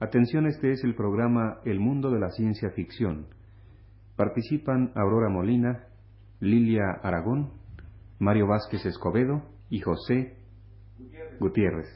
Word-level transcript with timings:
Atención, 0.00 0.46
este 0.46 0.70
es 0.70 0.84
el 0.84 0.94
programa 0.94 1.58
El 1.64 1.80
Mundo 1.80 2.12
de 2.12 2.20
la 2.20 2.30
Ciencia 2.30 2.70
Ficción. 2.70 3.26
Participan 4.14 4.92
Aurora 4.94 5.28
Molina, 5.28 5.88
Lilia 6.38 6.84
Aragón, 7.02 7.50
Mario 8.20 8.46
Vázquez 8.46 8.86
Escobedo 8.86 9.42
y 9.70 9.80
José 9.80 10.36
Gutiérrez. 11.40 11.88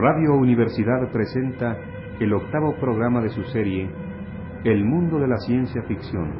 Radio 0.00 0.34
Universidad 0.34 1.10
presenta 1.10 1.76
el 2.20 2.32
octavo 2.32 2.76
programa 2.76 3.20
de 3.20 3.30
su 3.30 3.42
serie 3.42 3.90
El 4.62 4.84
mundo 4.84 5.18
de 5.18 5.26
la 5.26 5.38
ciencia 5.38 5.82
ficción, 5.88 6.30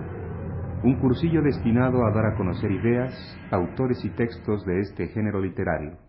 un 0.84 0.94
cursillo 1.00 1.42
destinado 1.42 2.06
a 2.06 2.12
dar 2.12 2.26
a 2.26 2.36
conocer 2.36 2.70
ideas, 2.70 3.12
autores 3.50 4.04
y 4.04 4.10
textos 4.10 4.64
de 4.64 4.78
este 4.78 5.08
género 5.08 5.40
literario. 5.40 6.07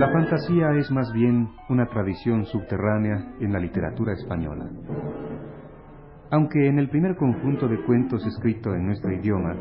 La 0.00 0.10
fantasía 0.10 0.72
es 0.78 0.90
más 0.90 1.12
bien 1.12 1.50
una 1.68 1.84
tradición 1.84 2.46
subterránea 2.46 3.34
en 3.38 3.52
la 3.52 3.58
literatura 3.58 4.14
española. 4.14 4.66
Aunque 6.30 6.68
en 6.68 6.78
el 6.78 6.88
primer 6.88 7.16
conjunto 7.16 7.68
de 7.68 7.84
cuentos 7.84 8.24
escrito 8.24 8.74
en 8.74 8.86
nuestro 8.86 9.12
idioma, 9.12 9.54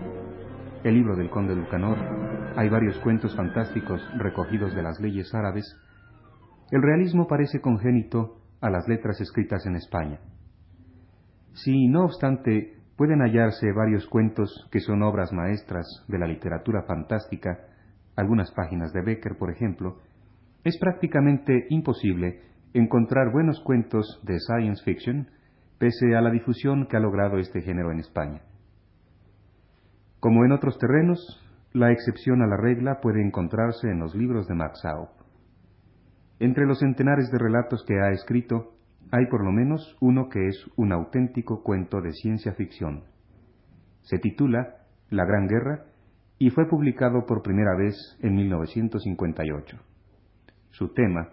el 0.86 0.94
libro 0.94 1.18
del 1.18 1.30
conde 1.30 1.54
Lucanor, 1.54 1.98
hay 2.56 2.70
varios 2.70 2.98
cuentos 3.00 3.36
fantásticos 3.36 4.02
recogidos 4.18 4.74
de 4.74 4.82
las 4.82 4.98
leyes 5.02 5.36
árabes, 5.36 5.66
el 6.72 6.84
realismo 6.84 7.28
parece 7.28 7.60
congénito 7.60 8.38
a 8.62 8.70
las 8.70 8.88
letras 8.88 9.20
escritas 9.20 9.66
en 9.66 9.76
España. 9.76 10.22
Si, 11.52 11.90
no 11.90 12.06
obstante, 12.06 12.78
pueden 12.96 13.20
hallarse 13.20 13.74
varios 13.74 14.08
cuentos 14.08 14.70
que 14.72 14.80
son 14.80 15.04
obras 15.04 15.34
maestras 15.34 15.86
de 16.08 16.18
la 16.18 16.28
literatura 16.28 16.84
fantástica, 16.84 17.60
algunas 18.16 18.54
páginas 18.54 18.94
de 18.94 19.02
Becker, 19.02 19.38
por 19.38 19.52
ejemplo, 19.52 19.98
es 20.64 20.78
prácticamente 20.78 21.68
imposible 21.70 22.42
encontrar 22.74 23.32
buenos 23.32 23.62
cuentos 23.62 24.22
de 24.24 24.40
science 24.40 24.84
fiction 24.84 25.30
pese 25.78 26.16
a 26.16 26.22
la 26.22 26.30
difusión 26.30 26.88
que 26.88 26.98
ha 26.98 27.00
logrado 27.00 27.38
este 27.38 27.62
género 27.62 27.92
en 27.92 28.00
España. 28.00 28.42
Como 30.20 30.44
en 30.44 30.52
otros 30.52 30.78
terrenos, 30.78 31.20
la 31.72 31.92
excepción 31.92 32.42
a 32.42 32.48
la 32.48 32.58
regla 32.58 33.00
puede 33.02 33.22
encontrarse 33.26 33.90
en 33.90 34.00
los 34.00 34.14
libros 34.16 34.48
de 34.48 34.56
Max 34.56 34.84
Aub. 34.86 35.10
Entre 36.40 36.66
los 36.66 36.80
centenares 36.80 37.32
de 37.32 37.38
relatos 37.38 37.86
que 37.88 38.00
ha 38.00 38.12
escrito, 38.12 38.74
hay 39.12 39.26
por 39.28 39.44
lo 39.44 39.52
menos 39.52 39.98
uno 40.02 40.28
que 40.30 40.48
es 40.48 40.66
un 40.76 40.92
auténtico 40.92 41.64
cuento 41.64 42.02
de 42.02 42.12
ciencia 42.12 42.54
ficción. 42.54 43.04
Se 44.02 44.20
titula 44.20 44.78
La 45.10 45.26
Gran 45.26 45.48
Guerra 45.48 45.86
y 46.38 46.50
fue 46.50 46.68
publicado 46.68 47.26
por 47.26 47.42
primera 47.42 47.76
vez 47.78 47.96
en 48.22 48.36
1958. 48.36 49.89
Su 50.80 50.94
tema, 50.94 51.28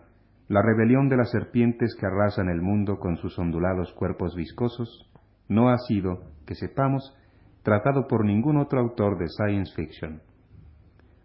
la 0.49 0.61
rebelión 0.61 1.09
de 1.09 1.17
las 1.17 1.31
serpientes 1.31 1.95
que 1.95 2.05
arrasan 2.05 2.49
el 2.49 2.61
mundo 2.61 2.99
con 2.99 3.17
sus 3.17 3.39
ondulados 3.39 3.93
cuerpos 3.93 4.35
viscosos, 4.35 5.09
no 5.47 5.69
ha 5.69 5.79
sido, 5.79 6.25
que 6.45 6.57
sepamos, 6.57 7.17
tratado 7.63 8.09
por 8.09 8.25
ningún 8.25 8.57
otro 8.57 8.81
autor 8.81 9.17
de 9.19 9.29
science 9.29 9.73
fiction. 9.77 10.21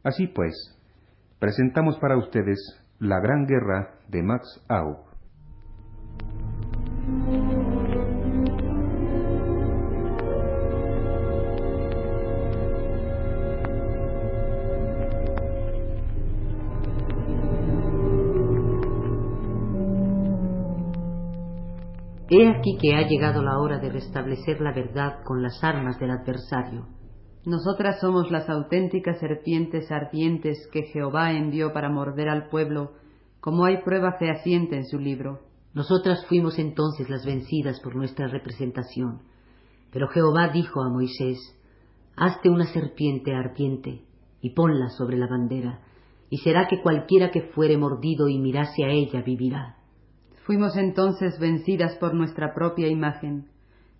Así 0.03 0.27
pues, 0.27 0.53
presentamos 1.39 1.97
para 1.97 2.15
ustedes 2.15 2.59
La 2.99 3.19
Gran 3.19 3.47
Guerra 3.47 3.95
de 4.07 4.21
Max 4.21 4.63
Aub. 4.69 4.99
He 22.33 22.47
aquí 22.47 22.77
que 22.79 22.95
ha 22.95 23.05
llegado 23.09 23.43
la 23.43 23.59
hora 23.59 23.77
de 23.79 23.89
restablecer 23.89 24.61
la 24.61 24.71
verdad 24.71 25.21
con 25.25 25.43
las 25.43 25.61
armas 25.65 25.99
del 25.99 26.11
adversario. 26.11 26.87
Nosotras 27.45 27.99
somos 27.99 28.31
las 28.31 28.49
auténticas 28.49 29.19
serpientes 29.19 29.91
ardientes 29.91 30.65
que 30.71 30.83
Jehová 30.83 31.33
envió 31.33 31.73
para 31.73 31.89
morder 31.89 32.29
al 32.29 32.47
pueblo, 32.47 32.93
como 33.41 33.65
hay 33.65 33.81
prueba 33.83 34.13
fehaciente 34.17 34.77
en 34.77 34.85
su 34.85 34.97
libro. 34.97 35.41
Nosotras 35.73 36.25
fuimos 36.27 36.57
entonces 36.57 37.09
las 37.09 37.25
vencidas 37.25 37.81
por 37.81 37.97
nuestra 37.97 38.27
representación. 38.27 39.23
Pero 39.91 40.07
Jehová 40.07 40.47
dijo 40.53 40.81
a 40.81 40.89
Moisés, 40.89 41.37
Hazte 42.15 42.49
una 42.49 42.67
serpiente 42.67 43.35
ardiente 43.35 44.05
y 44.39 44.51
ponla 44.51 44.87
sobre 44.91 45.17
la 45.17 45.27
bandera, 45.27 45.81
y 46.29 46.37
será 46.37 46.69
que 46.69 46.81
cualquiera 46.81 47.29
que 47.29 47.49
fuere 47.53 47.75
mordido 47.77 48.29
y 48.29 48.39
mirase 48.39 48.85
a 48.85 48.89
ella 48.89 49.21
vivirá. 49.21 49.80
Fuimos 50.51 50.75
entonces 50.75 51.39
vencidas 51.39 51.95
por 51.95 52.13
nuestra 52.13 52.53
propia 52.53 52.89
imagen, 52.89 53.47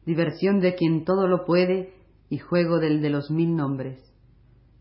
diversión 0.05 0.59
de 0.59 0.75
quien 0.75 1.05
todo 1.05 1.25
lo 1.25 1.45
puede 1.45 1.93
y 2.29 2.39
juego 2.39 2.79
del 2.79 3.01
de 3.01 3.09
los 3.09 3.31
mil 3.31 3.55
nombres. 3.55 4.03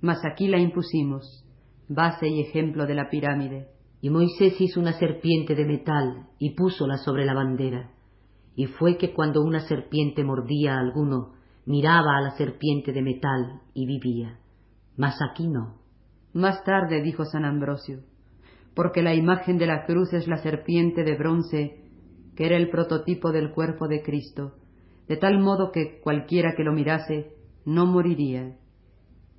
Mas 0.01 0.19
aquí 0.25 0.49
la 0.49 0.59
impusimos, 0.59 1.45
base 1.89 2.27
y 2.27 2.41
ejemplo 2.41 2.87
de 2.87 2.97
la 2.97 3.09
pirámide. 3.09 3.69
Y 4.01 4.11
Moisés 4.11 4.61
hizo 4.61 4.81
una 4.81 4.95
serpiente 4.95 5.55
de 5.55 5.65
metal 5.65 6.27
y 6.41 6.57
púsola 6.57 6.97
sobre 6.97 7.25
la 7.25 7.35
bandera. 7.35 7.93
Y 8.57 8.67
fue 8.67 8.99
que 8.99 9.15
cuando 9.15 9.41
una 9.41 9.61
serpiente 9.61 10.25
mordía 10.25 10.75
a 10.75 10.81
alguno, 10.81 11.35
miraba 11.67 12.19
a 12.19 12.21
la 12.21 12.31
serpiente 12.33 12.93
de 12.93 13.03
metal 13.03 13.61
y 13.75 13.87
vivía. 13.87 14.41
Mas 14.97 15.15
aquí 15.23 15.47
no. 15.47 15.77
Más 16.33 16.65
tarde 16.65 17.01
dijo 17.01 17.25
San 17.27 17.45
Ambrosio, 17.45 18.01
porque 18.75 19.03
la 19.03 19.15
imagen 19.15 19.59
de 19.59 19.67
la 19.67 19.85
cruz 19.85 20.13
es 20.13 20.29
la 20.29 20.39
serpiente 20.39 21.05
de 21.05 21.17
bronce, 21.17 21.81
que 22.37 22.47
era 22.47 22.57
el 22.57 22.71
prototipo 22.71 23.33
del 23.33 23.51
cuerpo 23.51 23.89
de 23.89 24.03
Cristo, 24.03 24.55
de 25.09 25.17
tal 25.17 25.41
modo 25.41 25.73
que 25.73 26.01
cualquiera 26.01 26.55
que 26.57 26.65
lo 26.65 26.73
mirase 26.73 27.35
no 27.65 27.87
moriría. 27.87 28.57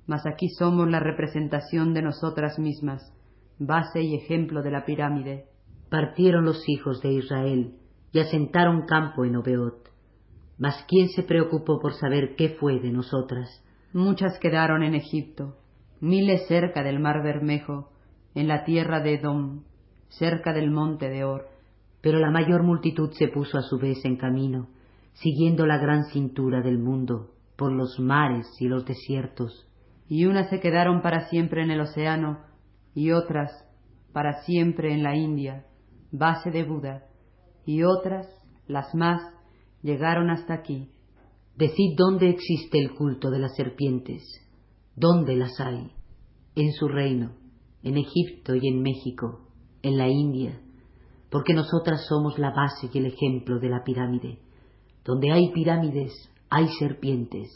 Mas 0.06 0.26
aquí 0.26 0.48
somos 0.48 0.88
la 0.88 1.00
representación 1.00 1.94
de 1.94 2.02
nosotras 2.02 2.58
mismas, 2.58 3.12
base 3.58 4.02
y 4.02 4.14
ejemplo 4.14 4.62
de 4.62 4.70
la 4.70 4.84
pirámide. 4.84 5.46
Partieron 5.88 6.44
los 6.44 6.68
hijos 6.68 7.00
de 7.00 7.12
Israel 7.12 7.74
y 8.12 8.18
asentaron 8.18 8.86
campo 8.86 9.24
en 9.24 9.36
Obeot. 9.36 9.90
Mas 10.58 10.84
¿quién 10.88 11.08
se 11.08 11.22
preocupó 11.22 11.80
por 11.80 11.94
saber 11.94 12.34
qué 12.36 12.50
fue 12.60 12.80
de 12.80 12.92
nosotras? 12.92 13.64
Muchas 13.92 14.38
quedaron 14.38 14.82
en 14.82 14.94
Egipto, 14.94 15.56
miles 16.00 16.46
cerca 16.46 16.82
del 16.82 16.98
mar 16.98 17.22
Bermejo, 17.22 17.91
en 18.34 18.48
la 18.48 18.64
tierra 18.64 19.00
de 19.00 19.14
Edom, 19.14 19.64
cerca 20.08 20.52
del 20.52 20.70
monte 20.70 21.08
de 21.08 21.24
Or. 21.24 21.48
Pero 22.00 22.18
la 22.18 22.30
mayor 22.30 22.62
multitud 22.62 23.10
se 23.12 23.28
puso 23.28 23.58
a 23.58 23.62
su 23.62 23.78
vez 23.78 24.04
en 24.04 24.16
camino, 24.16 24.68
siguiendo 25.12 25.66
la 25.66 25.78
gran 25.78 26.04
cintura 26.06 26.62
del 26.62 26.78
mundo, 26.78 27.30
por 27.56 27.72
los 27.72 27.98
mares 28.00 28.46
y 28.60 28.66
los 28.66 28.84
desiertos. 28.84 29.68
Y 30.08 30.26
unas 30.26 30.50
se 30.50 30.60
quedaron 30.60 31.00
para 31.00 31.28
siempre 31.28 31.62
en 31.62 31.70
el 31.70 31.80
océano, 31.80 32.40
y 32.94 33.12
otras 33.12 33.50
para 34.12 34.42
siempre 34.42 34.92
en 34.92 35.02
la 35.02 35.16
India, 35.16 35.64
base 36.10 36.50
de 36.50 36.64
Buda, 36.64 37.04
y 37.64 37.82
otras, 37.84 38.26
las 38.66 38.94
más, 38.94 39.22
llegaron 39.82 40.30
hasta 40.30 40.54
aquí. 40.54 40.90
Decid 41.56 41.96
dónde 41.96 42.28
existe 42.28 42.78
el 42.78 42.94
culto 42.94 43.30
de 43.30 43.38
las 43.38 43.54
serpientes, 43.54 44.22
dónde 44.96 45.36
las 45.36 45.58
hay, 45.60 45.92
en 46.56 46.72
su 46.72 46.88
reino 46.88 47.41
en 47.82 47.96
Egipto 47.96 48.54
y 48.54 48.68
en 48.68 48.82
México, 48.82 49.40
en 49.82 49.98
la 49.98 50.08
India, 50.08 50.60
porque 51.30 51.54
nosotras 51.54 52.06
somos 52.06 52.38
la 52.38 52.50
base 52.50 52.90
y 52.92 52.98
el 52.98 53.06
ejemplo 53.06 53.58
de 53.58 53.68
la 53.68 53.82
pirámide. 53.84 54.38
Donde 55.04 55.32
hay 55.32 55.50
pirámides, 55.52 56.12
hay 56.50 56.68
serpientes. 56.78 57.48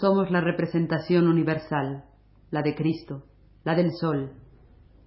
Somos 0.00 0.30
la 0.30 0.40
representación 0.40 1.26
universal, 1.26 2.04
la 2.50 2.62
de 2.62 2.74
Cristo, 2.74 3.24
la 3.64 3.74
del 3.74 3.90
Sol. 3.92 4.32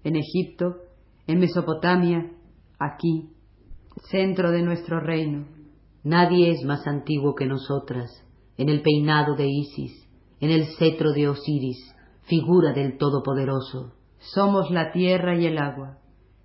En 0.04 0.16
Egipto, 0.16 0.76
en 1.26 1.40
Mesopotamia, 1.40 2.32
aquí, 2.78 3.30
centro 4.10 4.52
de 4.52 4.62
nuestro 4.62 5.00
reino. 5.00 5.48
Nadie 6.04 6.52
es 6.52 6.64
más 6.66 6.86
antiguo 6.86 7.34
que 7.34 7.46
nosotras, 7.46 8.12
en 8.58 8.70
el 8.70 8.82
peinado 8.82 9.36
de 9.36 9.48
Isis, 9.48 10.08
en 10.40 10.52
el 10.52 10.66
cetro 10.78 11.14
de 11.14 11.30
Osiris, 11.30 11.96
figura 12.24 12.74
del 12.74 12.98
Todopoderoso. 12.98 13.94
Somos 14.34 14.72
la 14.72 14.92
tierra 14.92 15.36
y 15.36 15.46
el 15.46 15.60
agua, 15.60 16.00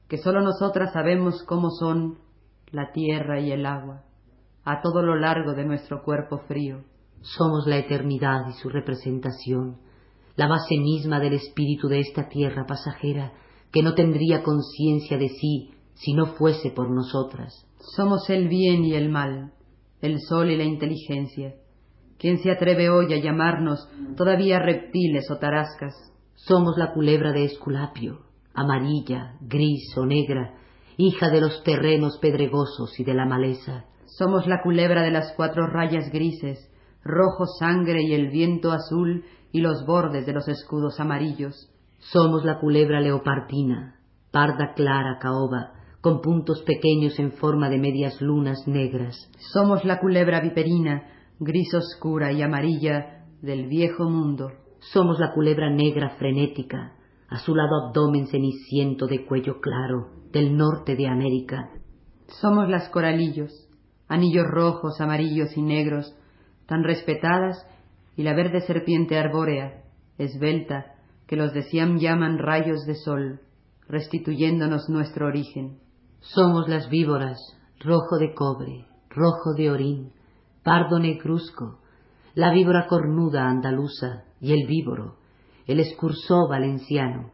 que 0.09 0.19
sólo 0.19 0.43
nosotras 0.43 0.93
sabemos 0.93 1.43
cómo 1.45 1.71
son 1.71 2.19
la 2.71 2.93
tierra 2.93 3.41
y 3.41 3.53
el 3.53 3.65
agua, 3.65 4.05
a 4.65 4.83
todo 4.83 5.03
lo 5.03 5.17
largo 5.17 5.55
de 5.55 5.65
nuestro 5.65 6.03
cuerpo 6.03 6.39
frío. 6.47 6.83
Somos 7.23 7.67
la 7.67 7.79
eternidad 7.79 8.47
y 8.49 8.53
su 8.53 8.69
representación, 8.69 9.79
la 10.37 10.47
base 10.47 10.79
misma 10.79 11.21
del 11.21 11.35
espíritu 11.35 11.89
de 11.89 12.01
esta 12.01 12.29
tierra 12.29 12.67
pasajera, 12.67 13.33
que 13.73 13.83
no 13.83 13.95
tendría 13.95 14.43
conciencia 14.43 15.17
de 15.17 15.29
sí 15.29 15.71
si 15.95 16.13
no 16.13 16.35
fuese 16.35 16.71
por 16.71 16.91
nosotras. 16.91 17.67
Somos 17.97 18.29
el 18.29 18.49
bien 18.49 18.85
y 18.85 18.95
el 18.95 19.09
mal, 19.09 19.53
el 20.03 20.21
sol 20.21 20.51
y 20.51 20.57
la 20.57 20.65
inteligencia. 20.65 21.55
¿Quién 22.19 22.39
se 22.39 22.51
atreve 22.51 22.91
hoy 22.91 23.15
a 23.15 23.23
llamarnos 23.23 23.89
todavía 24.17 24.59
reptiles 24.59 25.31
o 25.31 25.39
tarascas? 25.39 25.95
Somos 26.47 26.79
la 26.79 26.95
culebra 26.95 27.33
de 27.33 27.45
Esculapio, 27.45 28.21
amarilla, 28.55 29.35
gris 29.43 29.95
o 29.99 30.07
negra, 30.07 30.55
hija 30.97 31.29
de 31.29 31.41
los 31.41 31.63
terrenos 31.65 32.19
pedregosos 32.19 32.99
y 32.99 33.05
de 33.05 33.13
la 33.13 33.27
maleza. 33.27 33.85
Somos 34.07 34.47
la 34.47 34.63
culebra 34.63 35.03
de 35.03 35.11
las 35.11 35.35
cuatro 35.37 35.67
rayas 35.67 36.11
grises, 36.11 36.71
rojo 37.05 37.45
sangre 37.59 38.03
y 38.03 38.15
el 38.15 38.31
viento 38.31 38.73
azul 38.73 39.25
y 39.53 39.61
los 39.61 39.85
bordes 39.85 40.25
de 40.25 40.33
los 40.33 40.49
escudos 40.49 40.99
amarillos. 40.99 41.71
Somos 41.99 42.43
la 42.47 42.59
culebra 42.59 43.01
leopartina, 43.01 44.01
parda 44.31 44.73
clara 44.75 45.19
caoba, 45.21 45.75
con 46.01 46.23
puntos 46.23 46.63
pequeños 46.63 47.19
en 47.19 47.33
forma 47.33 47.69
de 47.69 47.79
medias 47.79 48.19
lunas 48.23 48.67
negras. 48.67 49.31
Somos 49.53 49.85
la 49.85 50.01
culebra 50.01 50.41
viperina, 50.41 51.03
gris 51.39 51.75
oscura 51.75 52.33
y 52.33 52.41
amarilla 52.41 53.27
del 53.43 53.69
viejo 53.69 54.09
mundo. 54.09 54.53
Somos 54.81 55.19
la 55.19 55.33
culebra 55.35 55.69
negra 55.69 56.17
frenética, 56.19 56.95
azulado 57.29 57.89
abdomen 57.89 58.27
ceniciento 58.29 59.07
de 59.07 59.27
cuello 59.27 59.61
claro, 59.61 60.09
del 60.33 60.57
norte 60.57 60.97
de 60.97 61.07
América. 61.07 61.71
Somos 62.41 62.69
las 62.71 62.89
coralillos, 62.89 63.53
anillos 64.09 64.47
rojos, 64.47 64.99
amarillos 65.01 65.55
y 65.55 65.63
negros, 65.63 66.17
tan 66.67 66.83
respetadas, 66.83 67.67
y 68.17 68.23
la 68.23 68.35
verde 68.35 68.63
serpiente 68.63 69.19
arbórea, 69.19 69.85
esbelta, 70.17 70.95
que 71.27 71.37
los 71.37 71.53
de 71.53 71.63
Siam 71.65 71.99
llaman 71.99 72.39
rayos 72.39 72.87
de 72.87 72.95
sol, 72.95 73.41
restituyéndonos 73.87 74.89
nuestro 74.89 75.27
origen. 75.27 75.79
Somos 76.21 76.69
las 76.69 76.89
víboras, 76.89 77.39
rojo 77.81 78.17
de 78.19 78.33
cobre, 78.35 78.87
rojo 79.11 79.53
de 79.57 79.71
orín, 79.71 80.13
pardo 80.65 80.99
negruzco, 80.99 81.81
la 82.35 82.51
víbora 82.51 82.87
cornuda 82.89 83.49
andaluza 83.49 84.25
y 84.41 84.53
el 84.53 84.67
víboro, 84.67 85.17
el 85.67 85.81
escursó 85.81 86.49
valenciano, 86.49 87.33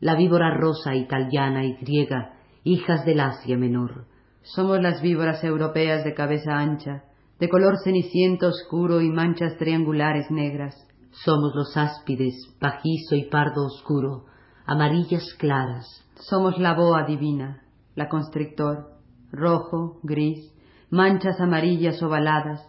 la 0.00 0.14
víbora 0.14 0.56
rosa 0.56 0.94
italiana 0.94 1.64
y 1.64 1.74
griega, 1.74 2.34
hijas 2.64 3.04
del 3.04 3.20
Asia 3.20 3.56
Menor. 3.56 4.06
Somos 4.42 4.80
las 4.80 5.00
víboras 5.02 5.42
europeas 5.44 6.04
de 6.04 6.14
cabeza 6.14 6.58
ancha, 6.58 7.04
de 7.38 7.48
color 7.48 7.76
ceniciento 7.82 8.48
oscuro 8.48 9.00
y 9.00 9.10
manchas 9.10 9.56
triangulares 9.58 10.30
negras. 10.30 10.74
Somos 11.10 11.52
los 11.54 11.76
áspides, 11.76 12.34
pajizo 12.60 13.14
y 13.14 13.24
pardo 13.30 13.66
oscuro, 13.66 14.26
amarillas 14.66 15.24
claras. 15.38 15.86
Somos 16.16 16.58
la 16.58 16.74
boa 16.74 17.04
divina, 17.04 17.62
la 17.94 18.08
constrictor, 18.08 18.96
rojo, 19.32 19.98
gris, 20.02 20.52
manchas 20.90 21.40
amarillas 21.40 22.02
ovaladas, 22.02 22.62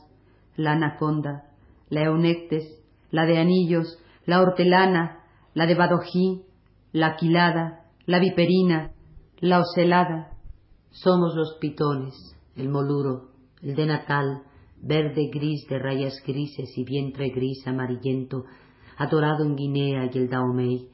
la 0.55 0.73
anaconda, 0.73 1.51
la 1.89 2.03
eunectes, 2.03 2.76
la 3.11 3.25
de 3.25 3.37
anillos, 3.37 3.97
la 4.25 4.41
hortelana, 4.41 5.23
la 5.53 5.65
de 5.65 5.75
badojí, 5.75 6.43
la 6.91 7.07
aquilada, 7.07 7.85
la 8.05 8.19
viperina, 8.19 8.91
la 9.39 9.59
ocelada. 9.59 10.31
Somos 10.91 11.35
los 11.35 11.57
pitones, 11.59 12.15
el 12.55 12.69
moluro, 12.69 13.29
el 13.61 13.75
de 13.75 13.85
natal, 13.85 14.43
verde 14.81 15.29
gris 15.31 15.65
de 15.69 15.79
rayas 15.79 16.21
grises 16.25 16.77
y 16.77 16.83
vientre 16.83 17.29
gris 17.29 17.65
amarillento, 17.67 18.45
atorado 18.97 19.43
en 19.45 19.55
Guinea 19.55 20.09
y 20.11 20.17
el 20.17 20.29
Daomey, 20.29 20.89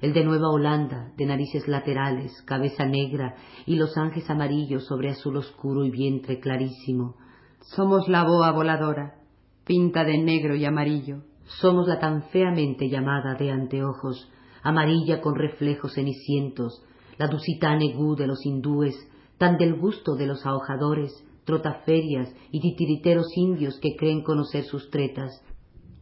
el 0.00 0.12
de 0.12 0.24
Nueva 0.24 0.50
Holanda, 0.50 1.12
de 1.16 1.26
narices 1.26 1.68
laterales, 1.68 2.32
cabeza 2.42 2.84
negra 2.84 3.36
y 3.66 3.76
los 3.76 3.96
ángeles 3.96 4.28
amarillos 4.28 4.84
sobre 4.86 5.10
azul 5.10 5.36
oscuro 5.36 5.84
y 5.84 5.90
vientre 5.90 6.40
clarísimo. 6.40 7.16
Somos 7.60 8.08
la 8.08 8.24
boa 8.24 8.50
voladora, 8.50 9.14
pinta 9.64 10.04
de 10.04 10.18
negro 10.18 10.56
y 10.56 10.64
amarillo. 10.64 11.22
Somos 11.44 11.86
la 11.86 11.98
tan 11.98 12.24
feamente 12.30 12.88
llamada 12.88 13.34
de 13.34 13.50
anteojos, 13.50 14.30
amarilla 14.62 15.20
con 15.20 15.34
reflejos 15.34 15.94
cenicientos, 15.94 16.82
la 17.18 17.28
dusitane 17.28 17.92
gu 17.94 18.14
de 18.16 18.26
los 18.26 18.44
hindúes, 18.46 18.94
tan 19.38 19.58
del 19.58 19.74
gusto 19.74 20.14
de 20.14 20.26
los 20.26 20.46
ahojadores, 20.46 21.12
trotaferias 21.44 22.32
y 22.50 22.60
titiriteros 22.60 23.26
indios 23.36 23.78
que 23.80 23.96
creen 23.96 24.22
conocer 24.22 24.64
sus 24.64 24.90
tretas. 24.90 25.42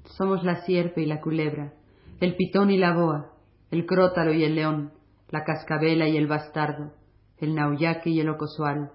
Somos 0.04 0.44
la 0.44 0.62
sierpe 0.62 1.02
y 1.02 1.06
la 1.06 1.20
culebra, 1.20 1.72
el 2.20 2.36
pitón 2.36 2.70
y 2.70 2.76
la 2.76 2.94
boa, 2.94 3.32
el 3.70 3.86
crótalo 3.86 4.32
y 4.32 4.44
el 4.44 4.54
león, 4.54 4.92
la 5.30 5.44
cascabela 5.44 6.08
y 6.08 6.16
el 6.16 6.26
bastardo, 6.26 6.92
el 7.38 7.54
nauyaque 7.54 8.10
y 8.10 8.20
el 8.20 8.28
ocosual, 8.28 8.92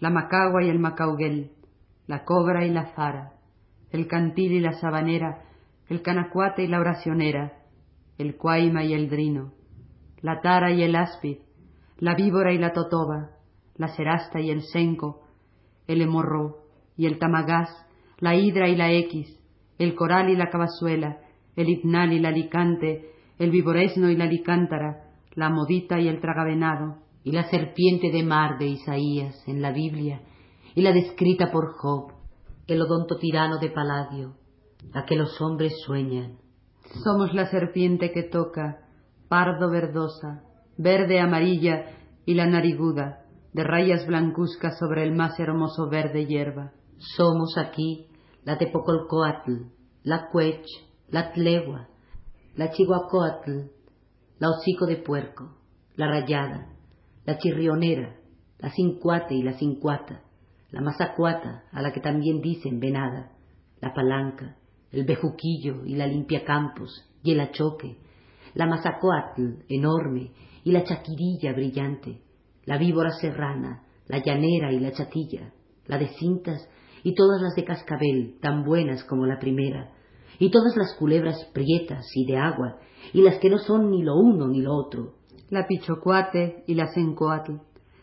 la 0.00 0.10
macagua 0.10 0.64
y 0.64 0.68
el 0.68 0.78
macauguel, 0.78 1.52
la 2.06 2.24
cobra 2.24 2.66
y 2.66 2.70
la 2.70 2.94
zara, 2.94 3.34
el 3.90 4.08
cantil 4.08 4.52
y 4.52 4.60
la 4.60 4.72
sabanera, 4.72 5.44
el 5.88 6.02
canacuate 6.02 6.64
y 6.64 6.66
la 6.66 6.80
oracionera, 6.80 7.52
el 8.18 8.36
cuaima 8.36 8.84
y 8.84 8.92
el 8.92 9.08
drino, 9.08 9.52
la 10.20 10.40
tara 10.40 10.72
y 10.72 10.82
el 10.82 10.96
áspid, 10.96 11.38
la 11.98 12.14
víbora 12.14 12.52
y 12.52 12.58
la 12.58 12.72
totoba, 12.72 13.30
la 13.76 13.88
serasta 13.88 14.40
y 14.40 14.50
el 14.50 14.62
senco, 14.62 15.22
el 15.86 16.02
hemorro 16.02 16.64
y 16.96 17.06
el 17.06 17.18
tamagás, 17.18 17.68
la 18.18 18.34
hidra 18.34 18.68
y 18.68 18.76
la 18.76 18.90
equis, 18.90 19.38
el 19.78 19.94
coral 19.94 20.30
y 20.30 20.36
la 20.36 20.50
cabazuela, 20.50 21.18
el 21.54 21.68
hipnal 21.68 22.12
y 22.12 22.18
la 22.18 22.28
alicante, 22.28 23.12
el 23.38 23.50
viboresno 23.50 24.10
y 24.10 24.16
la 24.16 24.26
licántara, 24.26 25.04
la 25.34 25.50
modita 25.50 26.00
y 26.00 26.08
el 26.08 26.20
tragavenado, 26.20 26.96
y 27.22 27.32
la 27.32 27.44
serpiente 27.50 28.10
de 28.10 28.22
mar 28.22 28.58
de 28.58 28.66
Isaías 28.66 29.42
en 29.46 29.60
la 29.60 29.72
Biblia, 29.72 30.22
y 30.74 30.82
la 30.82 30.92
descrita 30.92 31.50
por 31.50 31.74
Job, 31.76 32.12
el 32.66 32.80
odonto 32.80 33.16
tirano 33.18 33.58
de 33.58 33.70
Paladio, 33.70 34.34
la 34.92 35.04
que 35.04 35.16
los 35.16 35.40
hombres 35.40 35.72
sueñan. 35.84 36.38
Somos 37.04 37.34
la 37.34 37.46
serpiente 37.46 38.12
que 38.12 38.22
toca, 38.22 38.86
pardo 39.28 39.70
verdosa, 39.70 40.42
verde 40.76 41.20
amarilla 41.20 41.86
y 42.24 42.34
la 42.34 42.46
nariguda, 42.46 43.22
de 43.52 43.64
rayas 43.64 44.06
blancuzcas 44.06 44.78
sobre 44.78 45.02
el 45.02 45.12
más 45.12 45.38
hermoso 45.40 45.88
verde 45.88 46.26
hierba. 46.26 46.72
Somos 46.98 47.56
aquí 47.56 48.06
la 48.44 48.58
tepocolcoatl, 48.58 49.52
la 50.02 50.28
cuech, 50.30 50.66
la 51.08 51.32
tlegua, 51.32 51.88
la 52.54 52.70
chihuacoatl, 52.70 53.70
la 54.38 54.50
hocico 54.50 54.86
de 54.86 54.96
puerco, 54.96 55.56
la 55.94 56.08
rayada, 56.08 56.68
la 57.24 57.38
chirrionera, 57.38 58.16
la 58.58 58.70
cincuate 58.70 59.34
y 59.34 59.42
la 59.42 59.54
cincuata, 59.54 60.22
la 60.70 60.80
mazacuata, 60.80 61.64
a 61.72 61.82
la 61.82 61.92
que 61.92 62.00
también 62.00 62.40
dicen 62.40 62.78
venada, 62.78 63.32
la 63.80 63.94
palanca, 63.94 64.56
el 64.92 65.04
bejuquillo 65.04 65.84
y 65.84 65.94
la 65.96 66.06
limpiacampos 66.06 67.10
y 67.22 67.32
el 67.32 67.40
achoque, 67.40 67.98
la 68.54 68.66
mazacoatl 68.66 69.64
enorme 69.68 70.32
y 70.64 70.72
la 70.72 70.84
chaquirilla 70.84 71.52
brillante, 71.52 72.22
la 72.64 72.78
víbora 72.78 73.10
serrana, 73.10 73.84
la 74.08 74.18
llanera 74.18 74.72
y 74.72 74.80
la 74.80 74.92
chatilla, 74.92 75.52
la 75.86 75.98
de 75.98 76.08
cintas 76.08 76.68
y 77.02 77.14
todas 77.14 77.40
las 77.40 77.54
de 77.54 77.64
cascabel 77.64 78.38
tan 78.40 78.64
buenas 78.64 79.04
como 79.04 79.26
la 79.26 79.38
primera, 79.38 79.92
y 80.38 80.50
todas 80.50 80.76
las 80.76 80.94
culebras 80.94 81.44
prietas 81.54 82.04
y 82.14 82.26
de 82.26 82.36
agua, 82.36 82.78
y 83.12 83.22
las 83.22 83.38
que 83.38 83.48
no 83.50 83.58
son 83.58 83.90
ni 83.90 84.02
lo 84.02 84.16
uno 84.16 84.48
ni 84.48 84.60
lo 84.60 84.74
otro. 84.74 85.14
La 85.48 85.66
pichocuate 85.66 86.64
y 86.66 86.74
la 86.74 86.88
sencoatl, 86.88 87.52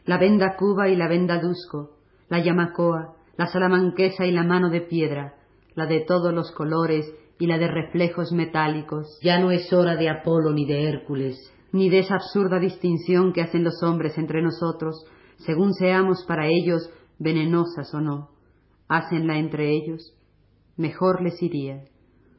la 0.06 0.18
venda 0.18 0.56
cuba 0.58 0.88
y 0.90 0.96
la 0.96 1.08
venda 1.08 1.40
dusco, 1.40 1.98
la 2.30 2.40
yamacoa, 2.42 3.16
la 3.38 3.48
salamanquesa 3.48 4.26
y 4.26 4.32
la 4.32 4.44
mano 4.44 4.70
de 4.70 4.82
piedra, 4.82 5.36
la 5.76 5.86
de 5.86 6.02
todos 6.02 6.34
los 6.34 6.52
colores 6.52 7.06
y 7.40 7.48
la 7.48 7.58
de 7.58 7.68
reflejos 7.68 8.32
metálicos. 8.32 9.20
Ya 9.22 9.40
no 9.40 9.52
es 9.52 9.72
hora 9.74 9.96
de 9.96 10.10
Apolo 10.10 10.52
ni 10.52 10.66
de 10.66 10.88
Hércules, 10.88 11.38
ni 11.72 11.90
de 11.90 12.00
esa 12.00 12.16
absurda 12.16 12.60
distinción 12.60 13.34
que 13.34 13.42
hacen 13.42 13.64
los 13.64 13.82
hombres 13.84 14.18
entre 14.18 14.42
nosotros, 14.42 15.06
según 15.38 15.74
seamos 15.74 16.24
para 16.28 16.48
ellos 16.48 16.90
venenosas 17.20 17.94
o 17.94 18.02
no. 18.02 18.30
Hacenla 18.88 19.38
entre 19.38 19.72
ellos, 19.72 20.16
mejor 20.78 21.22
les 21.22 21.42
iría. 21.42 21.86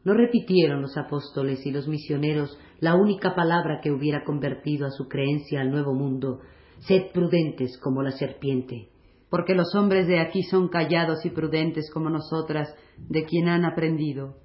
No 0.04 0.14
repitieron 0.14 0.82
los 0.82 0.96
apóstoles 0.96 1.64
y 1.66 1.70
los 1.70 1.88
misioneros 1.88 2.58
la 2.80 2.94
única 2.94 3.34
palabra 3.34 3.80
que 3.82 3.90
hubiera 3.90 4.24
convertido 4.24 4.86
a 4.86 4.90
su 4.90 5.08
creencia 5.08 5.60
al 5.60 5.70
nuevo 5.70 5.94
mundo, 5.94 6.40
Sed 6.80 7.12
prudentes 7.12 7.78
como 7.78 8.02
la 8.02 8.10
serpiente. 8.10 8.90
Porque 9.34 9.56
los 9.56 9.74
hombres 9.74 10.06
de 10.06 10.20
aquí 10.20 10.44
son 10.44 10.68
callados 10.68 11.26
y 11.26 11.30
prudentes 11.30 11.90
como 11.92 12.08
nosotras, 12.08 12.72
de 12.96 13.24
quien 13.24 13.48
han 13.48 13.64
aprendido. 13.64 14.36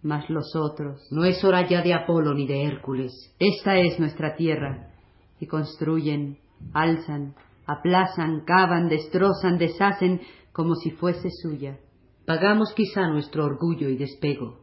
Mas 0.00 0.30
los 0.30 0.54
otros. 0.54 1.08
No 1.10 1.24
es 1.24 1.42
hora 1.42 1.68
ya 1.68 1.82
de 1.82 1.92
Apolo 1.92 2.32
ni 2.34 2.46
de 2.46 2.62
Hércules. 2.62 3.34
Esta 3.40 3.80
es 3.80 3.98
nuestra 3.98 4.36
tierra. 4.36 4.92
Y 5.40 5.48
construyen, 5.48 6.38
alzan, 6.72 7.34
aplazan, 7.66 8.44
cavan, 8.44 8.88
destrozan, 8.88 9.58
deshacen, 9.58 10.20
como 10.52 10.76
si 10.76 10.92
fuese 10.92 11.30
suya. 11.42 11.80
Pagamos 12.24 12.72
quizá 12.76 13.08
nuestro 13.08 13.44
orgullo 13.44 13.88
y 13.88 13.96
despego, 13.96 14.60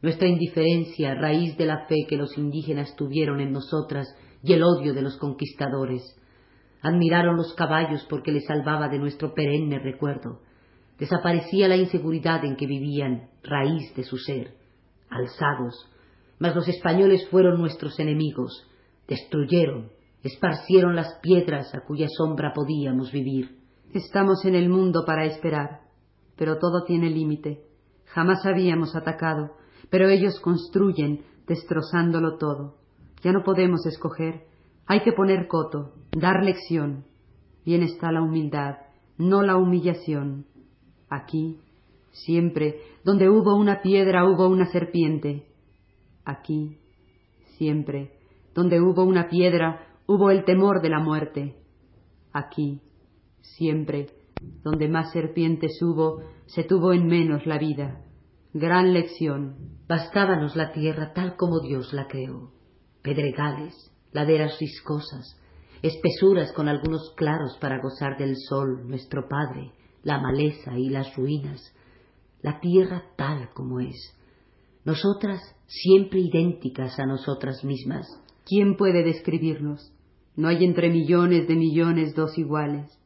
nuestra 0.00 0.26
indiferencia 0.26 1.14
raíz 1.14 1.54
de 1.58 1.66
la 1.66 1.86
fe 1.86 2.06
que 2.08 2.16
los 2.16 2.38
indígenas 2.38 2.96
tuvieron 2.96 3.40
en 3.40 3.52
nosotras 3.52 4.08
y 4.42 4.54
el 4.54 4.62
odio 4.62 4.94
de 4.94 5.02
los 5.02 5.18
conquistadores. 5.18 6.17
Admiraron 6.82 7.36
los 7.36 7.54
caballos 7.54 8.06
porque 8.08 8.32
les 8.32 8.46
salvaba 8.46 8.88
de 8.88 8.98
nuestro 8.98 9.34
perenne 9.34 9.78
recuerdo. 9.78 10.40
Desaparecía 10.98 11.68
la 11.68 11.76
inseguridad 11.76 12.44
en 12.44 12.56
que 12.56 12.66
vivían, 12.66 13.30
raíz 13.42 13.94
de 13.94 14.04
su 14.04 14.16
ser, 14.16 14.54
alzados. 15.10 15.90
Mas 16.38 16.54
los 16.54 16.68
españoles 16.68 17.28
fueron 17.30 17.60
nuestros 17.60 17.98
enemigos, 17.98 18.66
destruyeron, 19.06 19.90
esparcieron 20.22 20.94
las 20.94 21.18
piedras 21.20 21.74
a 21.74 21.80
cuya 21.80 22.06
sombra 22.08 22.52
podíamos 22.54 23.12
vivir. 23.12 23.58
Estamos 23.92 24.44
en 24.44 24.54
el 24.54 24.68
mundo 24.68 25.04
para 25.06 25.24
esperar 25.24 25.88
pero 26.38 26.58
todo 26.58 26.84
tiene 26.84 27.10
límite. 27.10 27.64
Jamás 28.06 28.46
habíamos 28.46 28.94
atacado, 28.94 29.56
pero 29.90 30.08
ellos 30.08 30.40
construyen, 30.40 31.24
destrozándolo 31.46 32.38
todo. 32.38 32.76
Ya 33.22 33.32
no 33.32 33.42
podemos 33.42 33.84
escoger. 33.86 34.46
Hay 34.90 35.02
que 35.02 35.12
poner 35.12 35.48
coto, 35.48 35.92
dar 36.12 36.42
lección. 36.42 37.04
Bien 37.66 37.82
está 37.82 38.10
la 38.10 38.22
humildad, 38.22 38.78
no 39.18 39.42
la 39.42 39.58
humillación. 39.58 40.46
Aquí, 41.10 41.60
siempre, 42.10 42.80
donde 43.04 43.28
hubo 43.28 43.54
una 43.54 43.82
piedra 43.82 44.24
hubo 44.24 44.48
una 44.48 44.64
serpiente. 44.64 45.46
Aquí, 46.24 46.78
siempre, 47.58 48.18
donde 48.54 48.80
hubo 48.80 49.04
una 49.04 49.28
piedra 49.28 49.86
hubo 50.06 50.30
el 50.30 50.44
temor 50.46 50.80
de 50.80 50.88
la 50.88 51.00
muerte. 51.00 51.56
Aquí, 52.32 52.80
siempre, 53.42 54.06
donde 54.62 54.88
más 54.88 55.12
serpientes 55.12 55.82
hubo, 55.82 56.22
se 56.46 56.64
tuvo 56.64 56.94
en 56.94 57.06
menos 57.06 57.44
la 57.44 57.58
vida. 57.58 58.06
Gran 58.54 58.94
lección. 58.94 59.54
Bastábanos 59.86 60.56
la 60.56 60.72
tierra 60.72 61.12
tal 61.12 61.36
como 61.36 61.60
Dios 61.60 61.92
la 61.92 62.06
creó. 62.08 62.52
Pedregales, 63.02 63.92
laderas 64.18 64.58
riscosas, 64.58 65.40
espesuras 65.80 66.52
con 66.52 66.68
algunos 66.68 67.14
claros 67.16 67.56
para 67.60 67.80
gozar 67.80 68.18
del 68.18 68.34
sol, 68.36 68.88
nuestro 68.88 69.28
Padre, 69.28 69.70
la 70.02 70.18
maleza 70.18 70.76
y 70.76 70.88
las 70.88 71.14
ruinas. 71.14 71.72
La 72.42 72.58
tierra 72.58 73.04
tal 73.16 73.50
como 73.54 73.78
es. 73.78 74.16
Nosotras 74.84 75.40
siempre 75.66 76.18
idénticas 76.18 76.98
a 76.98 77.06
nosotras 77.06 77.62
mismas. 77.62 78.08
¿Quién 78.44 78.76
puede 78.76 79.04
describirnos? 79.04 79.92
No 80.34 80.48
hay 80.48 80.64
entre 80.64 80.90
millones 80.90 81.46
de 81.46 81.54
millones 81.54 82.12
dos 82.16 82.36
iguales. 82.38 82.98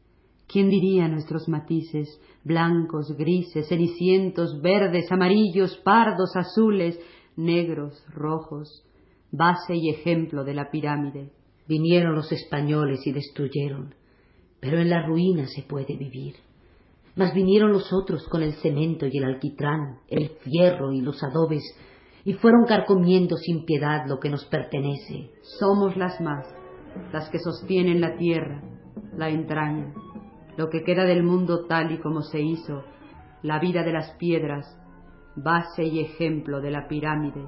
¿Quién 0.46 0.70
diría 0.70 1.08
nuestros 1.08 1.46
matices, 1.46 2.08
blancos, 2.42 3.14
grises, 3.18 3.68
cenicientos, 3.68 4.62
verdes, 4.62 5.12
amarillos, 5.12 5.76
pardos, 5.84 6.34
azules, 6.36 6.98
negros, 7.36 8.02
rojos, 8.14 8.82
base 9.32 9.74
y 9.74 9.90
ejemplo 9.90 10.44
de 10.44 10.54
la 10.54 10.70
pirámide? 10.70 11.32
Vinieron 11.66 12.14
los 12.14 12.30
españoles 12.30 13.00
y 13.06 13.12
destruyeron, 13.12 13.94
pero 14.60 14.78
en 14.78 14.90
la 14.90 15.04
ruina 15.04 15.46
se 15.46 15.62
puede 15.62 15.96
vivir. 15.96 16.36
Mas 17.16 17.34
vinieron 17.34 17.72
los 17.72 17.92
otros 17.92 18.26
con 18.28 18.42
el 18.42 18.52
cemento 18.54 19.06
y 19.06 19.18
el 19.18 19.24
alquitrán, 19.24 19.98
el 20.08 20.30
fierro 20.40 20.92
y 20.92 21.00
los 21.00 21.22
adobes, 21.22 21.62
y 22.24 22.34
fueron 22.34 22.64
carcomiendo 22.66 23.36
sin 23.36 23.64
piedad 23.64 24.06
lo 24.06 24.20
que 24.20 24.30
nos 24.30 24.44
pertenece. 24.44 25.30
Somos 25.58 25.96
las 25.96 26.20
más, 26.20 26.46
las 27.12 27.28
que 27.30 27.38
sostienen 27.38 28.00
la 28.00 28.16
tierra, 28.16 28.62
la 29.16 29.28
entraña, 29.28 29.92
lo 30.56 30.68
que 30.68 30.84
queda 30.84 31.04
del 31.04 31.22
mundo 31.22 31.66
tal 31.66 31.92
y 31.92 31.98
como 31.98 32.22
se 32.22 32.40
hizo, 32.40 32.84
la 33.42 33.58
vida 33.58 33.82
de 33.82 33.92
las 33.92 34.12
piedras, 34.12 34.66
base 35.36 35.84
y 35.84 36.00
ejemplo 36.00 36.60
de 36.60 36.70
la 36.70 36.86
pirámide. 36.86 37.44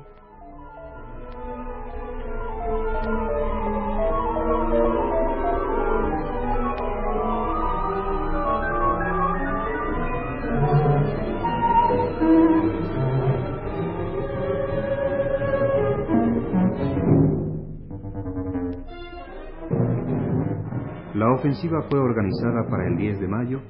La 21.24 21.32
ofensiva 21.32 21.80
fue 21.88 21.98
organizada 21.98 22.68
para 22.68 22.86
el 22.86 22.98
10 22.98 23.18
de 23.18 23.28
mayo, 23.28 23.62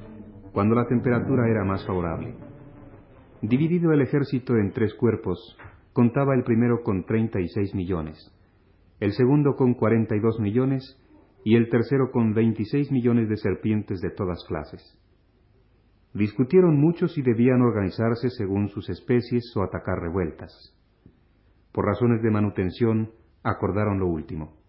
cuando 0.50 0.74
la 0.74 0.88
temperatura 0.88 1.48
era 1.48 1.62
más 1.62 1.86
favorable. 1.86 2.34
Dividido 3.42 3.92
el 3.92 4.00
ejército 4.00 4.56
en 4.56 4.72
tres 4.72 4.92
cuerpos, 4.94 5.56
contaba 5.92 6.34
el 6.34 6.42
primero 6.42 6.82
con 6.82 7.04
36 7.04 7.76
millones, 7.76 8.18
el 8.98 9.12
segundo 9.12 9.54
con 9.54 9.74
42 9.74 10.40
millones 10.40 11.00
y 11.44 11.54
el 11.54 11.68
tercero 11.68 12.10
con 12.10 12.34
26 12.34 12.90
millones 12.90 13.28
de 13.28 13.36
serpientes 13.36 14.00
de 14.00 14.10
todas 14.10 14.44
clases. 14.48 14.82
Discutieron 16.12 16.80
mucho 16.80 17.06
si 17.06 17.22
debían 17.22 17.62
organizarse 17.62 18.30
según 18.30 18.68
sus 18.70 18.88
especies 18.88 19.44
o 19.56 19.62
atacar 19.62 20.00
revueltas. 20.00 20.76
Por 21.70 21.86
razones 21.86 22.20
de 22.20 22.32
manutención, 22.32 23.12
acordaron 23.44 24.00
lo 24.00 24.08
último. 24.08 24.63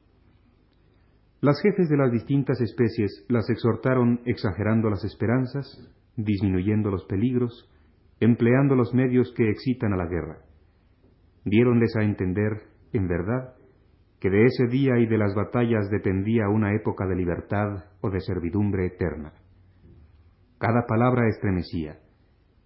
Las 1.46 1.62
jefes 1.62 1.90
de 1.90 1.98
las 1.98 2.12
distintas 2.12 2.60
especies 2.60 3.24
las 3.30 3.48
exhortaron 3.52 4.20
exagerando 4.26 4.90
las 4.90 5.06
esperanzas, 5.06 5.64
disminuyendo 6.18 6.90
los 6.90 7.06
peligros, 7.06 7.72
empleando 8.20 8.76
los 8.76 8.96
medios 8.96 9.32
que 9.38 9.52
excitan 9.52 9.94
a 9.94 9.96
la 9.96 10.08
guerra. 10.08 10.40
Diéronles 11.44 11.96
a 11.98 12.04
entender, 12.04 12.64
en 12.94 13.08
verdad, 13.08 13.54
que 14.20 14.32
de 14.32 14.46
ese 14.46 14.66
día 14.66 14.98
y 14.98 15.06
de 15.06 15.20
las 15.20 15.36
batallas 15.36 15.88
dependía 15.92 16.50
una 16.50 16.74
época 16.74 17.06
de 17.06 17.16
libertad 17.16 17.92
o 18.02 18.10
de 18.10 18.22
servidumbre 18.22 18.88
eterna. 18.88 19.34
Cada 20.58 20.88
palabra 20.88 21.28
estremecía. 21.30 22.00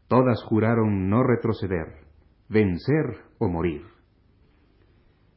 Todas 0.08 0.42
juraron 0.46 1.10
no 1.10 1.22
retroceder, 1.24 2.06
vencer 2.48 3.26
o 3.40 3.50
morir. 3.50 3.82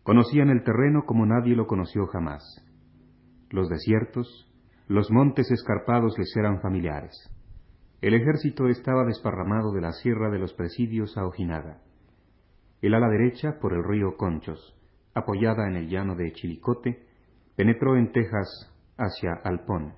Conocían 0.04 0.50
el 0.50 0.62
terreno 0.62 1.06
como 1.06 1.26
nadie 1.26 1.56
lo 1.56 1.66
conoció 1.66 2.06
jamás 2.06 2.68
los 3.52 3.68
desiertos, 3.68 4.48
los 4.88 5.10
montes 5.10 5.50
escarpados 5.50 6.18
les 6.18 6.34
eran 6.36 6.60
familiares. 6.60 7.14
El 8.00 8.14
ejército 8.14 8.66
estaba 8.66 9.04
desparramado 9.04 9.72
de 9.72 9.80
la 9.80 9.92
sierra 9.92 10.30
de 10.30 10.38
los 10.38 10.52
presidios 10.54 11.16
a 11.16 11.24
Ojinaga. 11.24 11.80
El 12.80 12.94
ala 12.94 13.08
derecha, 13.08 13.58
por 13.60 13.74
el 13.74 13.84
río 13.84 14.16
Conchos, 14.16 14.74
apoyada 15.14 15.68
en 15.68 15.76
el 15.76 15.88
llano 15.88 16.16
de 16.16 16.32
Chilicote, 16.32 17.06
penetró 17.54 17.96
en 17.96 18.10
Texas 18.10 18.74
hacia 18.96 19.34
Alpón. 19.44 19.94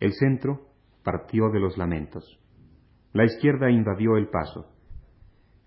El 0.00 0.12
centro 0.12 0.68
partió 1.02 1.50
de 1.50 1.60
los 1.60 1.76
lamentos. 1.76 2.40
La 3.12 3.24
izquierda 3.24 3.70
invadió 3.70 4.16
el 4.16 4.28
paso. 4.28 4.70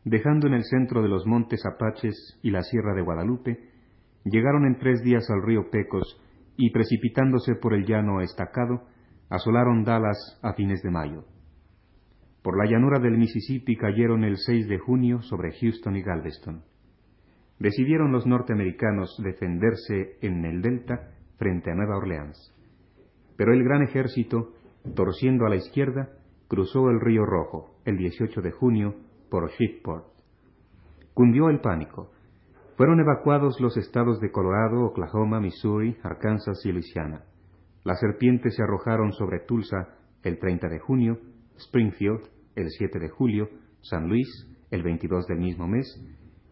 Dejando 0.04 0.48
en 0.48 0.54
el 0.54 0.64
centro 0.64 1.02
de 1.02 1.10
los 1.10 1.26
montes 1.28 1.66
Apaches 1.66 2.40
y 2.42 2.50
la 2.50 2.64
sierra 2.64 2.96
de 2.96 3.02
Guadalupe, 3.02 3.72
llegaron 4.24 4.66
en 4.66 4.80
tres 4.80 5.04
días 5.04 5.30
al 5.30 5.44
río 5.44 5.70
Pecos 5.70 6.20
y 6.58 6.72
precipitándose 6.72 7.56
por 7.56 7.74
el 7.74 7.86
llano 7.86 8.22
estacado, 8.22 8.84
asolaron 9.30 9.84
Dallas 9.84 10.40
a 10.42 10.54
fines 10.54 10.82
de 10.82 10.92
mayo. 10.92 11.26
Por 12.42 12.58
la 12.58 12.70
llanura 12.70 13.00
del 13.00 13.18
Mississippi 13.18 13.76
cayeron 13.76 14.24
el 14.24 14.38
6 14.38 14.68
de 14.68 14.80
junio 14.80 15.22
sobre 15.22 15.52
Houston 15.60 15.96
y 15.96 16.02
Galveston. 16.02 16.64
Decidieron 17.60 18.12
los 18.12 18.26
norteamericanos 18.26 19.16
defenderse 19.24 20.18
en 20.22 20.46
el 20.46 20.62
delta 20.62 21.12
frente 21.38 21.72
a 21.72 21.76
Nueva 21.76 21.98
Orleans. 21.98 22.54
Pero 23.36 23.54
el 23.54 23.64
gran 23.64 23.84
ejército, 23.84 24.54
torciendo 24.96 25.46
a 25.46 25.50
la 25.50 25.56
izquierda, 25.58 26.10
cruzó 26.48 26.90
el 26.90 27.00
río 27.00 27.26
Rojo 27.26 27.82
el 27.86 27.98
18 27.98 28.42
de 28.42 28.52
junio 28.52 28.96
por 29.30 29.52
Shreveport. 29.52 30.06
Cundió 31.14 31.50
el 31.50 31.60
pánico 31.60 32.12
fueron 32.78 33.00
evacuados 33.00 33.60
los 33.60 33.76
estados 33.76 34.20
de 34.22 34.32
Colorado, 34.32 34.86
Oklahoma, 34.86 35.40
Missouri, 35.40 35.98
Arkansas 36.04 36.64
y 36.64 36.72
Louisiana. 36.72 37.24
Las 37.84 38.00
serpientes 38.00 38.56
se 38.56 38.62
arrojaron 38.62 39.14
sobre 39.14 39.40
Tulsa 39.40 39.96
el 40.22 40.38
30 40.38 40.70
de 40.70 40.80
junio, 40.80 41.18
Springfield 41.58 42.22
el 42.56 42.70
7 42.70 43.00
de 43.00 43.10
julio, 43.10 43.50
San 43.82 44.08
Luis 44.08 44.28
el 44.70 44.84
22 44.84 45.26
del 45.26 45.40
mismo 45.40 45.68
mes, 45.68 45.88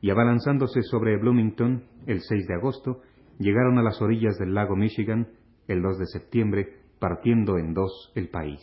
y 0.02 0.10
abalanzándose 0.10 0.82
sobre 0.82 1.18
Bloomington 1.18 1.84
el 2.08 2.22
6 2.22 2.48
de 2.48 2.56
agosto, 2.56 3.02
llegaron 3.38 3.78
a 3.78 3.84
las 3.84 4.02
orillas 4.02 4.38
del 4.40 4.56
lago 4.56 4.76
Michigan 4.76 5.28
el 5.68 5.84
2 5.84 6.00
de 6.00 6.06
septiembre, 6.08 6.80
partiendo 7.00 7.60
en 7.60 7.74
dos 7.74 8.12
el 8.16 8.30
país. 8.30 8.62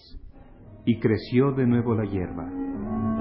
Y 0.84 0.98
creció 0.98 1.52
de 1.52 1.66
nuevo 1.66 1.94
la 1.94 2.06
hierba. 2.06 3.11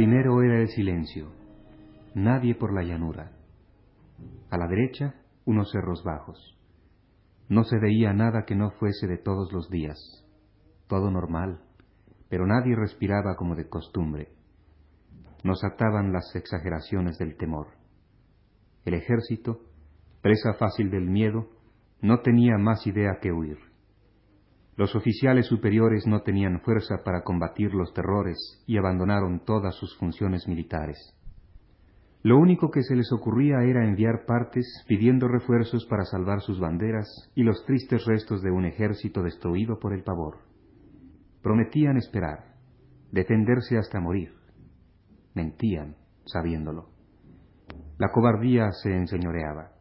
Primero 0.00 0.42
era 0.42 0.62
el 0.62 0.68
silencio, 0.68 1.30
nadie 2.14 2.54
por 2.54 2.72
la 2.72 2.82
llanura. 2.82 3.32
A 4.48 4.56
la 4.56 4.66
derecha, 4.66 5.14
unos 5.44 5.70
cerros 5.72 6.02
bajos. 6.02 6.58
No 7.50 7.64
se 7.64 7.78
veía 7.78 8.14
nada 8.14 8.46
que 8.46 8.54
no 8.54 8.70
fuese 8.70 9.06
de 9.06 9.18
todos 9.18 9.52
los 9.52 9.68
días, 9.68 9.98
todo 10.86 11.10
normal, 11.10 11.60
pero 12.30 12.46
nadie 12.46 12.74
respiraba 12.76 13.36
como 13.36 13.56
de 13.56 13.68
costumbre. 13.68 14.28
Nos 15.44 15.62
ataban 15.64 16.14
las 16.14 16.34
exageraciones 16.34 17.18
del 17.18 17.36
temor. 17.36 17.66
El 18.86 18.94
ejército, 18.94 19.60
presa 20.22 20.54
fácil 20.54 20.90
del 20.90 21.10
miedo, 21.10 21.50
no 22.00 22.20
tenía 22.20 22.56
más 22.56 22.86
idea 22.86 23.18
que 23.20 23.32
huir. 23.32 23.58
Los 24.76 24.94
oficiales 24.96 25.46
superiores 25.46 26.06
no 26.06 26.22
tenían 26.22 26.60
fuerza 26.60 27.02
para 27.04 27.22
combatir 27.22 27.74
los 27.74 27.92
terrores 27.92 28.62
y 28.66 28.78
abandonaron 28.78 29.44
todas 29.44 29.74
sus 29.74 29.96
funciones 29.98 30.48
militares. 30.48 30.96
Lo 32.22 32.38
único 32.38 32.70
que 32.70 32.82
se 32.82 32.94
les 32.94 33.10
ocurría 33.12 33.62
era 33.62 33.84
enviar 33.84 34.26
partes 34.26 34.84
pidiendo 34.86 35.26
refuerzos 35.26 35.86
para 35.86 36.04
salvar 36.04 36.42
sus 36.42 36.60
banderas 36.60 37.08
y 37.34 37.42
los 37.42 37.64
tristes 37.64 38.04
restos 38.04 38.42
de 38.42 38.50
un 38.50 38.66
ejército 38.66 39.22
destruido 39.22 39.78
por 39.78 39.94
el 39.94 40.02
pavor. 40.02 40.38
Prometían 41.42 41.96
esperar, 41.96 42.56
defenderse 43.10 43.78
hasta 43.78 44.00
morir. 44.00 44.34
Mentían, 45.34 45.96
sabiéndolo. 46.26 46.90
La 47.96 48.10
cobardía 48.12 48.70
se 48.72 48.94
enseñoreaba. 48.94 49.72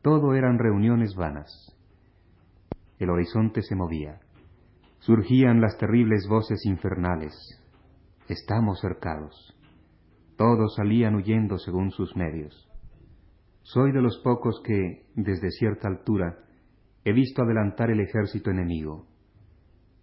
Todo 0.00 0.34
eran 0.34 0.58
reuniones 0.58 1.14
vanas. 1.14 1.75
El 2.98 3.10
horizonte 3.10 3.62
se 3.62 3.74
movía. 3.74 4.20
Surgían 4.98 5.60
las 5.60 5.76
terribles 5.78 6.26
voces 6.28 6.64
infernales. 6.64 7.34
Estamos 8.28 8.80
cercados. 8.80 9.54
Todos 10.36 10.74
salían 10.76 11.14
huyendo 11.14 11.58
según 11.58 11.90
sus 11.90 12.16
medios. 12.16 12.68
Soy 13.62 13.92
de 13.92 14.02
los 14.02 14.18
pocos 14.18 14.60
que, 14.64 15.06
desde 15.14 15.50
cierta 15.50 15.88
altura, 15.88 16.38
he 17.04 17.12
visto 17.12 17.42
adelantar 17.42 17.90
el 17.90 18.00
ejército 18.00 18.50
enemigo. 18.50 19.06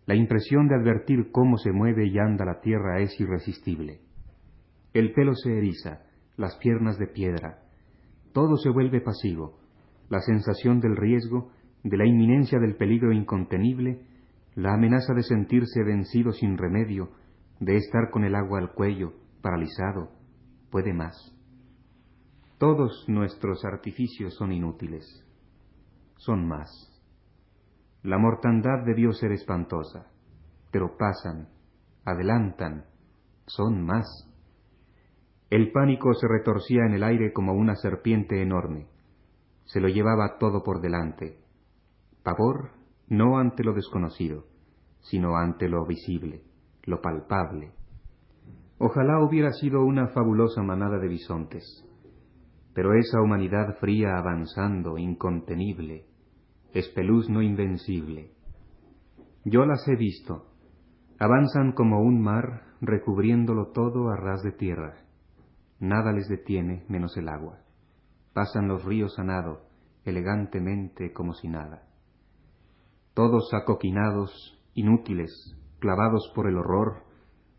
La 0.05 0.15
impresión 0.15 0.67
de 0.67 0.75
advertir 0.75 1.31
cómo 1.31 1.57
se 1.57 1.71
mueve 1.71 2.07
y 2.07 2.17
anda 2.17 2.45
la 2.45 2.59
tierra 2.61 2.99
es 2.99 3.19
irresistible. 3.19 4.01
El 4.93 5.13
pelo 5.13 5.33
se 5.35 5.57
eriza, 5.57 6.03
las 6.37 6.57
piernas 6.57 6.97
de 6.97 7.07
piedra, 7.07 7.63
todo 8.33 8.57
se 8.57 8.69
vuelve 8.69 8.99
pasivo, 8.99 9.59
la 10.09 10.19
sensación 10.19 10.79
del 10.79 10.97
riesgo, 10.97 11.51
de 11.83 11.97
la 11.97 12.05
inminencia 12.05 12.59
del 12.59 12.75
peligro 12.75 13.11
incontenible, 13.11 14.05
la 14.55 14.73
amenaza 14.73 15.13
de 15.13 15.23
sentirse 15.23 15.83
vencido 15.83 16.31
sin 16.31 16.57
remedio, 16.57 17.11
de 17.59 17.75
estar 17.75 18.09
con 18.09 18.23
el 18.23 18.35
agua 18.35 18.59
al 18.59 18.73
cuello, 18.73 19.13
paralizado, 19.41 20.11
puede 20.69 20.93
más. 20.93 21.15
Todos 22.57 23.05
nuestros 23.07 23.65
artificios 23.65 24.35
son 24.35 24.51
inútiles, 24.53 25.05
son 26.15 26.47
más. 26.47 26.69
La 28.03 28.17
mortandad 28.17 28.85
debió 28.85 29.11
ser 29.11 29.31
espantosa, 29.31 30.07
pero 30.71 30.97
pasan, 30.97 31.49
adelantan, 32.05 32.85
son 33.45 33.83
más. 33.83 34.05
El 35.49 35.71
pánico 35.71 36.13
se 36.13 36.27
retorcía 36.27 36.85
en 36.85 36.93
el 36.93 37.03
aire 37.03 37.33
como 37.33 37.53
una 37.53 37.75
serpiente 37.75 38.41
enorme, 38.41 38.87
se 39.65 39.79
lo 39.79 39.87
llevaba 39.87 40.37
todo 40.37 40.63
por 40.63 40.81
delante. 40.81 41.42
Pavor 42.23 42.71
no 43.09 43.37
ante 43.37 43.63
lo 43.63 43.73
desconocido, 43.73 44.45
sino 45.01 45.35
ante 45.35 45.69
lo 45.69 45.85
visible, 45.85 46.43
lo 46.85 47.01
palpable, 47.01 47.73
Ojalá 48.85 49.23
hubiera 49.23 49.53
sido 49.53 49.85
una 49.85 50.07
fabulosa 50.07 50.61
manada 50.61 50.99
de 50.99 51.07
bisontes. 51.07 51.63
Pero 52.73 52.93
esa 52.95 53.21
humanidad 53.21 53.77
fría 53.79 54.17
avanzando, 54.17 54.97
incontenible, 54.97 56.05
espeluzno 56.73 57.41
invencible. 57.41 58.31
Yo 59.45 59.65
las 59.65 59.87
he 59.87 59.95
visto. 59.95 60.47
Avanzan 61.17 61.71
como 61.71 62.01
un 62.01 62.21
mar, 62.21 62.63
recubriéndolo 62.81 63.67
todo 63.71 64.09
a 64.09 64.17
ras 64.17 64.43
de 64.43 64.51
tierra. 64.51 64.97
Nada 65.79 66.11
les 66.11 66.27
detiene 66.27 66.83
menos 66.89 67.15
el 67.15 67.29
agua. 67.29 67.59
Pasan 68.33 68.67
los 68.67 68.83
ríos 68.83 69.17
a 69.17 69.23
nado, 69.23 69.61
elegantemente 70.03 71.13
como 71.13 71.33
si 71.35 71.47
nada. 71.47 71.83
Todos 73.13 73.53
acoquinados, 73.53 74.59
inútiles, 74.73 75.31
clavados 75.79 76.31
por 76.33 76.47
el 76.47 76.57
horror, 76.57 77.03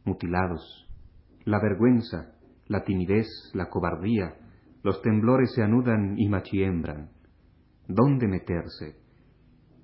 mutilados, 0.04 0.88
la 1.44 1.60
vergüenza, 1.60 2.34
la 2.66 2.82
timidez, 2.82 3.26
la 3.54 3.70
cobardía, 3.70 4.36
los 4.82 5.00
temblores 5.02 5.52
se 5.54 5.62
anudan 5.62 6.18
y 6.18 6.28
machiembran. 6.28 7.10
¿Dónde 7.86 8.26
meterse? 8.26 8.96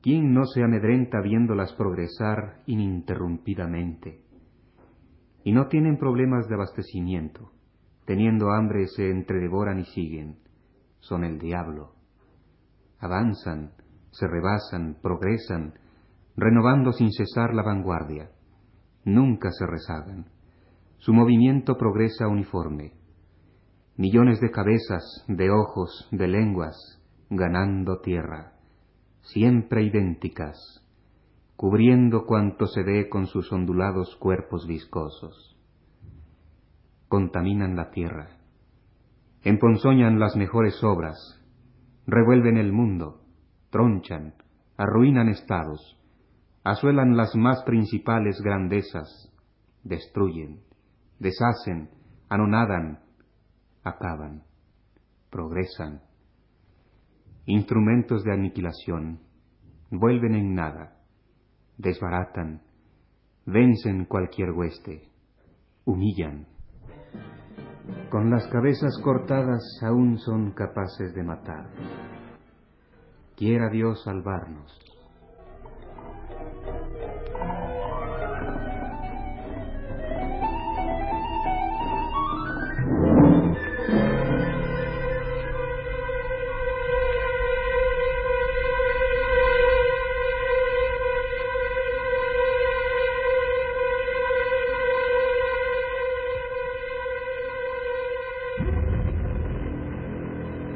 ¿Quién 0.02 0.32
no 0.32 0.44
se 0.46 0.62
amedrenta 0.62 1.20
viéndolas 1.20 1.72
progresar 1.74 2.62
ininterrumpidamente? 2.66 4.24
Y 5.44 5.52
no 5.52 5.68
tienen 5.68 5.98
problemas 5.98 6.48
de 6.48 6.54
abastecimiento. 6.54 7.52
Teniendo 8.06 8.50
hambre 8.50 8.86
se 8.88 9.10
entredevoran 9.10 9.78
y 9.78 9.84
siguen. 9.84 10.38
Son 10.98 11.22
el 11.24 11.38
diablo. 11.38 11.94
Avanzan, 12.98 13.72
se 14.10 14.26
rebasan, 14.26 14.98
progresan, 15.02 15.74
renovando 16.36 16.92
sin 16.92 17.12
cesar 17.12 17.54
la 17.54 17.62
vanguardia. 17.62 18.30
Nunca 19.04 19.50
se 19.50 19.66
rezagan 19.66 20.26
su 21.00 21.14
movimiento 21.14 21.78
progresa 21.78 22.28
uniforme. 22.28 22.92
Millones 23.96 24.38
de 24.40 24.50
cabezas, 24.50 25.24
de 25.28 25.50
ojos, 25.50 26.08
de 26.12 26.28
lenguas, 26.28 26.76
ganando 27.30 28.00
tierra, 28.00 28.52
siempre 29.22 29.82
idénticas, 29.82 30.86
cubriendo 31.56 32.26
cuanto 32.26 32.66
se 32.66 32.82
ve 32.82 33.08
con 33.08 33.26
sus 33.26 33.50
ondulados 33.50 34.14
cuerpos 34.16 34.66
viscosos. 34.66 35.56
Contaminan 37.08 37.76
la 37.76 37.90
tierra, 37.90 38.36
emponzoñan 39.42 40.20
las 40.20 40.36
mejores 40.36 40.84
obras, 40.84 41.16
revuelven 42.06 42.58
el 42.58 42.72
mundo, 42.72 43.19
tronchan, 43.70 44.34
arruinan 44.76 45.28
estados, 45.28 45.98
asuelan 46.64 47.16
las 47.16 47.34
más 47.34 47.62
principales 47.64 48.40
grandezas, 48.42 49.32
destruyen 49.82 50.70
deshacen, 51.20 51.90
anonadan, 52.28 52.98
acaban, 53.84 54.42
progresan. 55.30 56.00
Instrumentos 57.44 58.24
de 58.24 58.32
aniquilación, 58.32 59.20
vuelven 59.90 60.34
en 60.34 60.54
nada, 60.54 60.96
desbaratan, 61.76 62.62
vencen 63.46 64.06
cualquier 64.06 64.50
hueste, 64.52 65.10
humillan. 65.84 66.46
Con 68.10 68.30
las 68.30 68.46
cabezas 68.48 68.98
cortadas 69.02 69.62
aún 69.82 70.18
son 70.18 70.52
capaces 70.52 71.14
de 71.14 71.22
matar. 71.22 71.70
Quiera 73.40 73.70
Dios 73.70 74.02
salvarnos. 74.02 74.70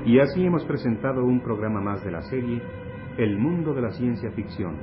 Y 0.07 0.19
así 0.21 0.45
hemos 0.45 0.63
presentado 0.65 1.25
un 1.25 1.41
programa 1.41 1.81
más 1.81 2.05
de 2.05 2.11
la 2.11 2.21
serie 2.23 2.61
El 3.17 3.39
mundo 3.39 3.73
de 3.73 3.81
la 3.81 3.91
ciencia 3.93 4.31
ficción. 4.33 4.77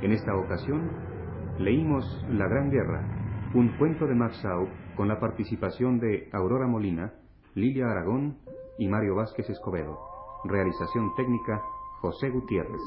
En 0.00 0.12
esta 0.12 0.34
ocasión 0.34 0.90
leímos 1.58 2.04
La 2.30 2.48
Gran 2.48 2.70
Guerra, 2.70 3.50
un 3.52 3.76
cuento 3.76 4.06
de 4.06 4.14
Max 4.14 4.38
Sau 4.40 4.66
con 4.96 5.08
la 5.08 5.20
participación 5.20 5.98
de 6.00 6.30
Aurora 6.32 6.66
Molina, 6.66 7.12
Lilia 7.54 7.90
Aragón 7.90 8.38
y 8.78 8.88
Mario 8.88 9.16
Vázquez 9.16 9.50
Escobedo. 9.50 9.98
Realización 10.44 11.14
técnica 11.16 11.60
José 12.00 12.30
Gutiérrez. 12.30 12.80